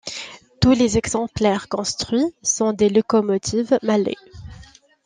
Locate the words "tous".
0.59-0.71